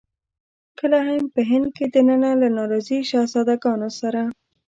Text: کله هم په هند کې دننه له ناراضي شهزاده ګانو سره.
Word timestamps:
کله 0.79 0.97
هم 1.07 1.23
په 1.33 1.41
هند 1.49 1.67
کې 1.75 1.85
دننه 1.95 2.31
له 2.41 2.47
ناراضي 2.57 2.99
شهزاده 3.09 3.55
ګانو 3.63 3.89
سره. 3.99 4.21